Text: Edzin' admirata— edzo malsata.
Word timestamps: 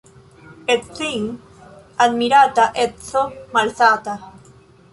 Edzin' 0.75 1.27
admirata— 2.07 2.65
edzo 2.87 3.21
malsata. 3.55 4.17